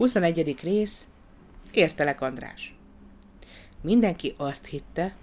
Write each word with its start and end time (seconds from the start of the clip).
21. 0.00 0.56
rész 0.62 1.04
Értelek 1.72 2.20
András 2.20 2.74
Mindenki 3.80 4.34
azt 4.36 4.66
hitte, 4.66 5.14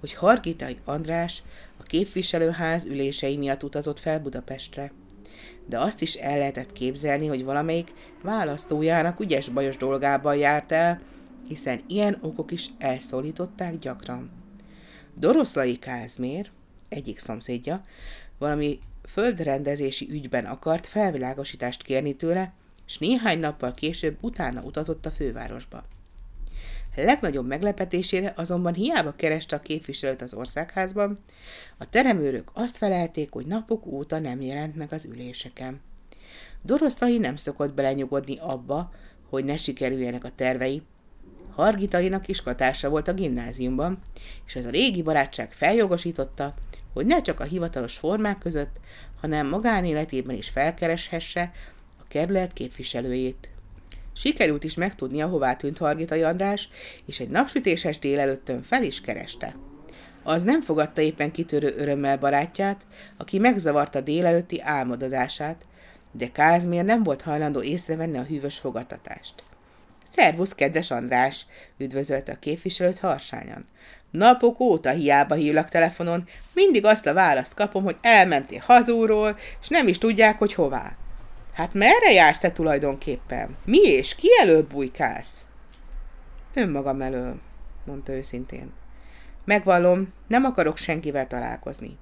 hogy 0.00 0.14
Hargitai 0.14 0.76
András 0.84 1.42
a 1.78 1.82
képviselőház 1.82 2.84
ülései 2.84 3.36
miatt 3.36 3.62
utazott 3.62 3.98
fel 3.98 4.20
Budapestre. 4.20 4.92
De 5.66 5.78
azt 5.78 6.02
is 6.02 6.14
el 6.14 6.38
lehetett 6.38 6.72
képzelni, 6.72 7.26
hogy 7.26 7.44
valamelyik 7.44 7.92
választójának 8.22 9.20
ügyes-bajos 9.20 9.76
dolgában 9.76 10.36
járt 10.36 10.72
el, 10.72 11.00
hiszen 11.46 11.80
ilyen 11.86 12.18
okok 12.20 12.50
is 12.50 12.66
elszólították 12.78 13.78
gyakran. 13.78 14.30
Doroszlai 15.14 15.78
Kázmér, 15.78 16.50
egyik 16.88 17.18
szomszédja, 17.18 17.84
valami 18.38 18.78
földrendezési 19.06 20.08
ügyben 20.10 20.44
akart 20.44 20.86
felvilágosítást 20.86 21.82
kérni 21.82 22.16
tőle, 22.16 22.52
és 22.88 22.98
néhány 22.98 23.38
nappal 23.38 23.74
később 23.74 24.16
utána 24.20 24.62
utazott 24.62 25.06
a 25.06 25.10
fővárosba. 25.10 25.84
Legnagyobb 26.96 27.46
meglepetésére 27.46 28.32
azonban 28.36 28.74
hiába 28.74 29.12
kereste 29.16 29.56
a 29.56 29.60
képviselőt 29.60 30.22
az 30.22 30.34
országházban, 30.34 31.18
a 31.78 31.88
teremőrök 31.88 32.50
azt 32.54 32.76
felelték, 32.76 33.32
hogy 33.32 33.46
napok 33.46 33.86
óta 33.86 34.18
nem 34.18 34.40
jelent 34.40 34.76
meg 34.76 34.92
az 34.92 35.04
üléseken. 35.04 35.80
Doroszlai 36.62 37.18
nem 37.18 37.36
szokott 37.36 37.74
belenyugodni 37.74 38.38
abba, 38.38 38.92
hogy 39.28 39.44
ne 39.44 39.56
sikerüljenek 39.56 40.24
a 40.24 40.32
tervei. 40.34 40.82
Hargitainak 41.54 42.28
iskatársa 42.28 42.88
volt 42.88 43.08
a 43.08 43.14
gimnáziumban, 43.14 43.98
és 44.46 44.56
ez 44.56 44.64
a 44.64 44.70
régi 44.70 45.02
barátság 45.02 45.52
feljogosította, 45.52 46.54
hogy 46.92 47.06
ne 47.06 47.20
csak 47.20 47.40
a 47.40 47.44
hivatalos 47.44 47.96
formák 47.96 48.38
között, 48.38 48.76
hanem 49.20 49.48
magánéletében 49.48 50.36
is 50.36 50.48
felkereshesse 50.48 51.52
kerület 52.08 52.52
képviselőjét. 52.52 53.48
Sikerült 54.12 54.64
is 54.64 54.74
megtudnia, 54.74 55.26
hová 55.26 55.54
tűnt 55.54 55.78
Hargita 55.78 56.28
András, 56.28 56.68
és 57.06 57.20
egy 57.20 57.28
napsütéses 57.28 57.98
délelőttön 57.98 58.62
fel 58.62 58.82
is 58.82 59.00
kereste. 59.00 59.56
Az 60.22 60.42
nem 60.42 60.62
fogadta 60.62 61.00
éppen 61.00 61.30
kitörő 61.30 61.74
örömmel 61.76 62.18
barátját, 62.18 62.86
aki 63.16 63.38
megzavarta 63.38 64.00
délelőtti 64.00 64.60
álmodozását, 64.60 65.66
de 66.12 66.30
Kázmér 66.30 66.84
nem 66.84 67.02
volt 67.02 67.22
hajlandó 67.22 67.62
észrevenni 67.62 68.18
a 68.18 68.22
hűvös 68.22 68.58
fogadtatást. 68.58 69.34
Szervusz, 70.12 70.52
kedves 70.52 70.90
András! 70.90 71.46
üdvözölte 71.78 72.32
a 72.32 72.38
képviselőt 72.38 72.98
harsányan. 72.98 73.64
Napok 74.10 74.60
óta 74.60 74.90
hiába 74.90 75.34
hívlak 75.34 75.68
telefonon, 75.68 76.28
mindig 76.52 76.84
azt 76.84 77.06
a 77.06 77.14
választ 77.14 77.54
kapom, 77.54 77.84
hogy 77.84 77.96
elmentél 78.00 78.62
hazúról, 78.66 79.36
és 79.60 79.68
nem 79.68 79.86
is 79.86 79.98
tudják, 79.98 80.38
hogy 80.38 80.54
hová. 80.54 80.96
Hát 81.58 81.74
merre 81.74 82.12
jársz 82.12 82.38
te 82.38 82.52
tulajdonképpen? 82.52 83.56
Mi 83.64 83.78
és 83.78 84.14
ki 84.14 84.28
előbb 84.40 84.70
bujkálsz? 84.70 85.46
Önmagam 86.54 87.00
elől, 87.00 87.40
mondta 87.84 88.12
őszintén. 88.12 88.72
Megvallom, 89.44 90.12
nem 90.26 90.44
akarok 90.44 90.76
senkivel 90.76 91.26
találkozni. 91.26 91.96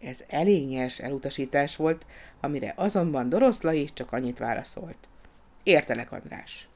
Ez 0.00 0.24
elég 0.28 0.66
nyers 0.66 0.98
elutasítás 0.98 1.76
volt, 1.76 2.06
amire 2.40 2.72
azonban 2.76 3.28
Doroszlai 3.28 3.88
csak 3.94 4.12
annyit 4.12 4.38
válaszolt. 4.38 5.08
Értelek, 5.62 6.12
András. 6.12 6.68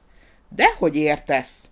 Dehogy 0.49 0.95
értesz? 0.95 1.69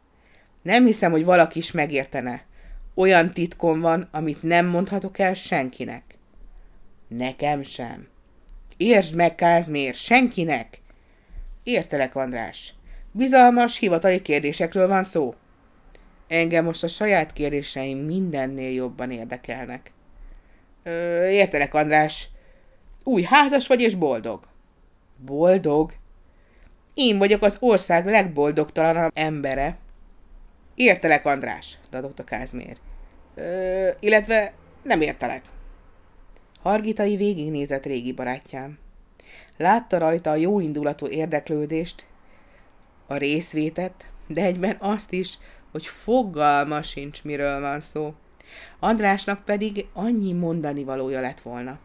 Nem 0.61 0.86
hiszem, 0.86 1.11
hogy 1.11 1.25
valaki 1.25 1.59
is 1.59 1.71
megértene. 1.71 2.45
Olyan 2.94 3.33
titkom 3.33 3.80
van, 3.80 4.08
amit 4.11 4.44
nem 4.44 4.66
mondhatok 4.66 5.19
el 5.19 5.33
senkinek. 5.33 6.03
Nekem 7.08 7.64
sem. 7.64 8.08
Értsd 8.78 9.16
meg, 9.16 9.36
Kázmér, 9.36 9.94
senkinek! 9.94 10.81
Értelek, 11.64 12.16
András. 12.16 12.73
Bizalmas, 13.11 13.78
hivatali 13.78 14.22
kérdésekről 14.22 14.88
van 14.88 15.03
szó. 15.03 15.36
Engem 16.28 16.66
most 16.66 16.83
a 16.83 16.88
saját 16.88 17.33
kérdéseim 17.33 17.98
mindennél 17.98 18.72
jobban 18.72 19.11
érdekelnek. 19.11 19.92
Ö, 20.83 21.27
értelek, 21.27 21.73
András. 21.73 22.30
Új 23.04 23.21
házas 23.21 23.67
vagy 23.67 23.82
és 23.82 23.95
boldog. 23.95 24.48
Boldog? 25.26 25.92
Én 26.93 27.17
vagyok 27.17 27.42
az 27.42 27.58
ország 27.60 28.05
legboldogtalanabb 28.05 29.11
embere. 29.14 29.77
Értelek, 30.76 31.26
András, 31.26 31.77
dadogta 31.89 32.23
Kázmér. 32.23 32.77
Ö, 33.36 33.89
illetve 33.99 34.54
nem 34.83 35.02
értelek. 35.02 35.42
Hargitai 36.61 37.15
végignézett 37.15 37.85
régi 37.85 38.11
barátján. 38.11 38.79
Látta 39.57 39.97
rajta 39.97 40.29
a 40.29 40.35
jóindulatú 40.35 41.07
érdeklődést, 41.07 42.05
a 43.07 43.15
részvétet, 43.15 44.11
de 44.27 44.41
egyben 44.41 44.75
azt 44.79 45.11
is, 45.11 45.37
hogy 45.71 45.85
fogalma 45.85 46.83
sincs, 46.83 47.23
miről 47.23 47.61
van 47.61 47.79
szó. 47.79 48.13
Andrásnak 48.79 49.45
pedig 49.45 49.85
annyi 49.93 50.33
mondani 50.33 50.83
valója 50.83 51.21
lett 51.21 51.41
volna. 51.41 51.79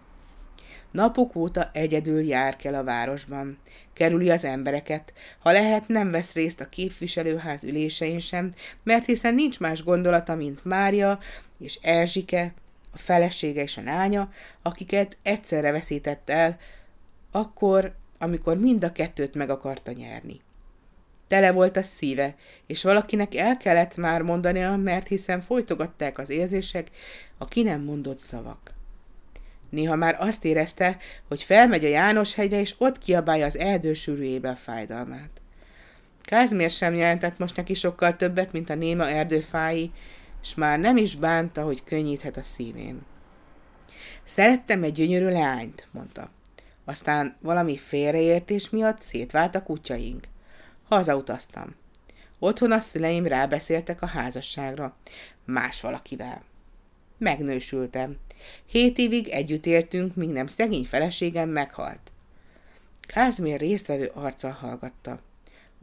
Napok 0.90 1.36
óta 1.36 1.70
egyedül 1.72 2.20
jár 2.20 2.56
kell 2.56 2.74
a 2.74 2.84
városban. 2.84 3.58
Kerüli 3.92 4.30
az 4.30 4.44
embereket, 4.44 5.12
ha 5.38 5.52
lehet 5.52 5.88
nem 5.88 6.10
vesz 6.10 6.32
részt 6.32 6.60
a 6.60 6.68
képviselőház 6.68 7.64
ülésein 7.64 8.18
sem, 8.18 8.54
mert 8.82 9.04
hiszen 9.04 9.34
nincs 9.34 9.60
más 9.60 9.84
gondolata, 9.84 10.34
mint 10.34 10.64
Mária 10.64 11.18
és 11.58 11.78
Erzsike, 11.82 12.54
a 12.92 12.98
felesége 12.98 13.62
és 13.62 13.76
a 13.76 13.82
lánya, 13.82 14.32
akiket 14.62 15.16
egyszerre 15.22 15.72
veszített 15.72 16.30
el, 16.30 16.58
akkor, 17.30 17.94
amikor 18.19 18.58
mind 18.58 18.84
a 18.84 18.92
kettőt 18.92 19.34
meg 19.34 19.50
akarta 19.50 19.92
nyerni. 19.92 20.41
Tele 21.28 21.52
volt 21.52 21.76
a 21.76 21.82
szíve, 21.82 22.34
és 22.66 22.82
valakinek 22.82 23.34
el 23.34 23.56
kellett 23.56 23.97
már 23.97 24.22
mondania, 24.22 24.76
mert 24.76 25.08
hiszen 25.08 25.42
folytogatták 25.42 26.19
az 26.19 26.31
érzések 26.31 26.91
a 27.38 27.44
ki 27.44 27.62
nem 27.62 27.81
mondott 27.81 28.19
szavak. 28.19 28.75
Néha 29.70 29.97
már 29.97 30.16
azt 30.20 30.44
érezte, 30.44 30.97
hogy 31.28 31.42
felmegy 31.42 31.84
a 31.84 31.88
János 31.88 32.34
hegyre, 32.34 32.60
és 32.60 32.75
ott 32.78 32.98
kiabálja 32.98 33.47
az 33.47 33.58
erdő 33.58 33.94
sűrűjébe 33.94 34.50
a 34.50 34.56
fájdalmát. 34.56 35.31
Kázmér 36.22 36.70
sem 36.70 36.94
jelentett 36.94 37.38
most 37.38 37.56
neki 37.56 37.75
sokkal 37.75 38.16
többet, 38.16 38.52
mint 38.52 38.70
a 38.70 38.75
néma 38.75 39.08
erdőfái, 39.08 39.92
és 40.42 40.54
már 40.54 40.78
nem 40.78 40.97
is 40.97 41.16
bánta, 41.16 41.62
hogy 41.62 41.84
könnyíthet 41.84 42.36
a 42.36 42.42
szívén. 42.42 43.03
Szerettem 44.25 44.82
egy 44.82 44.92
gyönyörű 44.92 45.28
leányt, 45.28 45.88
mondta. 45.91 46.30
Aztán 46.84 47.36
valami 47.41 47.76
félreértés 47.76 48.70
miatt 48.70 48.98
szétvált 49.00 49.54
a 49.54 49.62
kutyaink. 49.62 50.28
Hazautaztam. 50.88 51.75
Otthon 52.38 52.72
a 52.72 52.78
szüleim 52.78 53.26
rábeszéltek 53.26 54.02
a 54.02 54.06
házasságra, 54.06 54.97
más 55.44 55.81
valakivel. 55.81 56.42
Megnősültem. 57.19 58.16
Hét 58.66 58.98
évig 58.98 59.28
együtt 59.28 59.66
éltünk, 59.66 60.14
míg 60.14 60.28
nem 60.28 60.47
szegény 60.47 60.84
feleségem 60.84 61.48
meghalt. 61.48 62.12
Kázmér 63.00 63.60
résztvevő 63.60 64.10
arccal 64.14 64.50
hallgatta. 64.50 65.20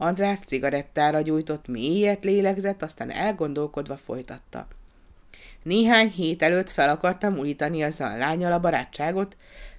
András 0.02 0.38
cigarettára 0.38 1.20
gyújtott, 1.20 1.68
mélyet 1.68 2.24
lélegzett, 2.24 2.82
aztán 2.82 3.10
elgondolkodva 3.10 3.96
folytatta. 3.96 4.66
Néhány 5.62 6.08
hét 6.08 6.42
előtt 6.42 6.70
fel 6.70 6.88
akartam 6.88 7.38
újítani 7.38 7.82
azzal 7.82 8.12
a 8.12 8.16
lányal 8.16 8.52
a 8.52 8.60
barátságot, 8.60 9.36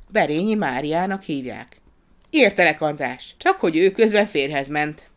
Berényi 0.07 0.53
Máriának 0.53 1.23
hívják. 1.23 1.81
Értelek, 2.29 2.81
András, 2.81 3.35
csak 3.37 3.59
hogy 3.59 3.77
ő 3.77 3.91
közben 3.91 4.25
férhez 4.25 4.67
ment. 4.67 5.09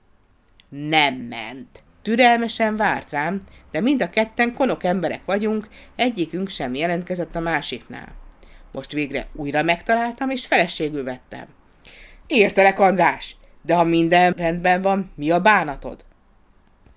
Nem 0.69 1.15
ment. 1.15 1.83
Türelmesen 2.03 2.77
várt 2.77 3.11
rám, 3.11 3.41
de 3.71 3.81
mind 3.81 4.03
a 4.03 4.11
ketten 4.11 4.55
konok 4.55 4.85
emberek 4.85 5.25
vagyunk, 5.25 5.69
egyikünk 5.97 6.49
sem 6.49 6.75
jelentkezett 6.75 7.37
a 7.37 7.41
másiknál. 7.41 8.13
Most 8.73 8.93
végre 8.93 9.27
újra 9.33 9.63
megtaláltam, 9.63 10.31
és 10.31 10.47
feleségül 10.47 11.05
vettem. 11.05 11.47
Értelek, 12.27 12.81
András, 12.81 13.37
de 13.65 13.75
ha 13.75 13.85
minden 13.85 14.33
rendben 14.33 14.83
van, 14.83 15.13
mi 15.15 15.31
a 15.31 15.41
bánatod? 15.41 16.05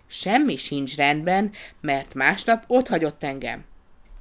Semmi 0.08 0.58
sincs 0.58 0.96
rendben, 0.96 1.52
mert 1.82 2.14
másnap 2.14 2.64
ott 2.68 2.88
hagyott 2.88 3.24
engem. 3.24 3.66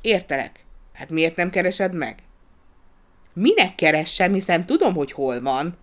Értelek. 0.00 0.65
Hát 0.93 1.11
miért 1.11 1.37
nem 1.37 1.50
keresed 1.50 1.94
meg? 1.94 2.19
Minek 3.32 3.75
keressem, 3.75 4.32
hiszen 4.32 4.67
tudom, 4.67 4.94
hogy 4.94 5.12
hol 5.12 5.41
van. 5.41 5.76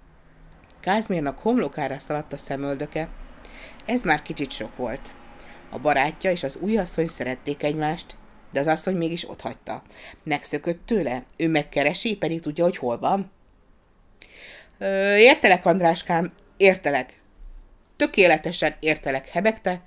Kázmérnak 0.79 1.39
homlokára 1.39 1.99
szaladt 1.99 2.33
a 2.33 2.37
szemöldöke. 2.37 3.09
Ez 3.85 4.03
már 4.03 4.21
kicsit 4.21 4.51
sok 4.51 4.75
volt. 4.75 5.13
A 5.69 5.79
barátja 5.79 6.31
és 6.31 6.43
az 6.43 6.57
új 6.61 6.77
asszony 6.77 7.07
szerették 7.07 7.63
egymást, 7.63 8.15
de 8.51 8.59
az 8.59 8.67
asszony 8.67 8.95
mégis 8.95 9.29
ott 9.29 9.41
hagyta. 9.41 9.81
Megszökött 10.23 10.85
tőle, 10.85 11.23
ő 11.37 11.49
megkeresi, 11.49 12.17
pedig 12.17 12.41
tudja, 12.41 12.63
hogy 12.63 12.77
hol 12.77 12.99
van. 12.99 13.31
Ö, 14.77 15.15
értelek, 15.15 15.65
Andráskám, 15.65 16.31
értelek. 16.63 17.21
Tökéletesen 17.95 18.75
értelek, 18.79 19.27
hebegte, 19.27 19.81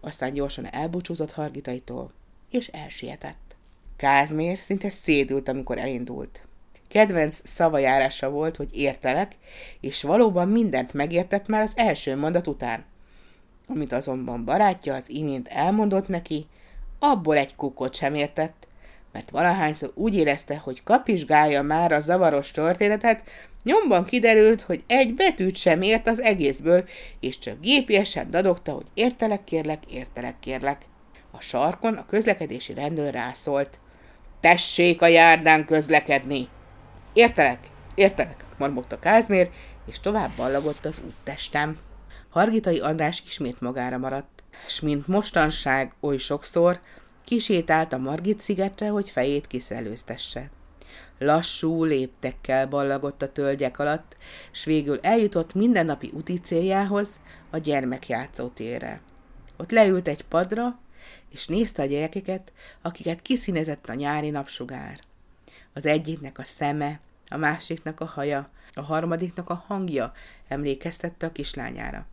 aztán 0.00 0.32
gyorsan 0.32 0.72
elbúcsúzott 0.72 1.32
Hargitaitól, 1.32 2.12
és 2.50 2.66
elsietett. 2.66 3.56
Kázmér 3.96 4.58
szinte 4.58 4.90
szédült, 4.90 5.48
amikor 5.48 5.78
elindult. 5.78 6.44
Kedvenc 6.88 7.40
szavajárása 7.44 8.30
volt, 8.30 8.56
hogy 8.56 8.68
értelek, 8.72 9.36
és 9.80 10.02
valóban 10.02 10.48
mindent 10.48 10.92
megértett 10.92 11.46
már 11.46 11.62
az 11.62 11.72
első 11.76 12.16
mondat 12.16 12.46
után. 12.46 12.84
Amit 13.66 13.92
azonban 13.92 14.44
barátja 14.44 14.94
az 14.94 15.10
imént 15.10 15.48
elmondott 15.48 16.08
neki, 16.08 16.46
abból 16.98 17.36
egy 17.36 17.54
kukot 17.54 17.94
sem 17.94 18.14
értett, 18.14 18.65
mert 19.16 19.30
valahányszor 19.30 19.90
úgy 19.94 20.14
érezte, 20.14 20.56
hogy 20.56 20.82
kapizsgálja 20.82 21.62
már 21.62 21.92
a 21.92 22.00
zavaros 22.00 22.50
történetet, 22.50 23.22
nyomban 23.62 24.04
kiderült, 24.04 24.62
hogy 24.62 24.84
egy 24.86 25.14
betűt 25.14 25.56
sem 25.56 25.82
ért 25.82 26.08
az 26.08 26.20
egészből, 26.20 26.84
és 27.20 27.38
csak 27.38 27.60
gépiesen 27.60 28.30
dadogta, 28.30 28.72
hogy 28.72 28.86
értelek 28.94 29.44
kérlek, 29.44 29.82
értelek 29.92 30.38
kérlek. 30.40 30.86
A 31.30 31.40
sarkon 31.40 31.94
a 31.94 32.06
közlekedési 32.06 32.74
rendőr 32.74 33.12
rászólt. 33.12 33.78
Tessék 34.40 35.02
a 35.02 35.06
járdán 35.06 35.64
közlekedni! 35.64 36.48
Értelek, 37.12 37.58
értelek, 37.94 38.44
marmogta 38.58 38.98
Kázmér, 38.98 39.50
és 39.86 40.00
tovább 40.00 40.30
ballagott 40.36 40.84
az 40.84 41.00
úttestem. 41.06 41.78
Hargitai 42.30 42.78
András 42.78 43.22
ismét 43.26 43.60
magára 43.60 43.98
maradt, 43.98 44.42
s 44.66 44.80
mint 44.80 45.06
mostanság 45.06 45.92
oly 46.00 46.16
sokszor, 46.16 46.80
kisétált 47.26 47.92
a 47.92 47.98
Margit 47.98 48.40
szigetre, 48.40 48.88
hogy 48.88 49.10
fejét 49.10 49.46
kiszelőztesse. 49.46 50.50
Lassú 51.18 51.84
léptekkel 51.84 52.66
ballagott 52.66 53.22
a 53.22 53.32
tölgyek 53.32 53.78
alatt, 53.78 54.16
s 54.50 54.64
végül 54.64 54.98
eljutott 55.02 55.54
mindennapi 55.54 56.10
úti 56.14 56.38
céljához, 56.38 57.20
a 57.50 57.58
gyermekjátszótérre. 57.58 59.00
Ott 59.56 59.70
leült 59.70 60.08
egy 60.08 60.24
padra, 60.24 60.78
és 61.32 61.46
nézte 61.46 61.82
a 61.82 61.86
gyerekeket, 61.86 62.52
akiket 62.82 63.22
kiszínezett 63.22 63.88
a 63.88 63.94
nyári 63.94 64.30
napsugár. 64.30 65.00
Az 65.72 65.86
egyiknek 65.86 66.38
a 66.38 66.44
szeme, 66.44 67.00
a 67.28 67.36
másiknak 67.36 68.00
a 68.00 68.04
haja, 68.04 68.50
a 68.74 68.82
harmadiknak 68.82 69.50
a 69.50 69.64
hangja 69.66 70.12
emlékeztette 70.48 71.26
a 71.26 71.32
kislányára. 71.32 72.06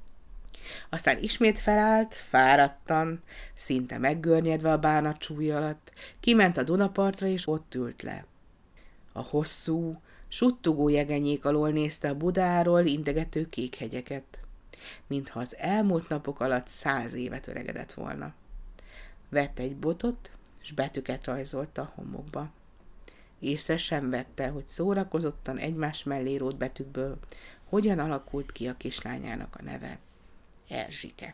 Aztán 0.89 1.17
ismét 1.21 1.59
felállt, 1.59 2.15
fáradtan, 2.15 3.21
szinte 3.55 3.97
meggörnyedve 3.97 4.71
a 4.71 4.77
bánat 4.77 5.17
csúly 5.17 5.51
alatt, 5.51 5.91
kiment 6.19 6.57
a 6.57 6.63
Dunapartra, 6.63 7.27
és 7.27 7.47
ott 7.47 7.75
ült 7.75 8.01
le. 8.01 8.25
A 9.11 9.21
hosszú, 9.21 10.01
suttogó 10.27 10.89
jegenyék 10.89 11.45
alól 11.45 11.69
nézte 11.69 12.09
a 12.09 12.17
Budáról 12.17 12.85
integető 12.85 13.49
kék 13.49 13.75
hegyeket, 13.75 14.39
mintha 15.07 15.39
az 15.39 15.57
elmúlt 15.57 16.09
napok 16.09 16.39
alatt 16.39 16.67
száz 16.67 17.13
évet 17.13 17.47
öregedett 17.47 17.93
volna. 17.93 18.33
Vett 19.29 19.59
egy 19.59 19.75
botot, 19.75 20.31
és 20.61 20.71
betűket 20.71 21.25
rajzolt 21.25 21.77
a 21.77 21.91
homokba. 21.95 22.51
Észre 23.39 23.77
sem 23.77 24.09
vette, 24.09 24.47
hogy 24.47 24.67
szórakozottan 24.67 25.57
egymás 25.57 26.03
mellé 26.03 26.35
rót 26.35 26.57
betűkből 26.57 27.19
hogyan 27.73 27.99
alakult 27.99 28.51
ki 28.51 28.67
a 28.67 28.77
kislányának 28.77 29.55
a 29.59 29.63
neve. 29.63 29.99
Erzsike. 30.73 31.33